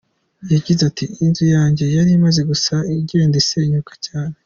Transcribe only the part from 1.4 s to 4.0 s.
yanjye yari imaze gusaza igenda isenyuka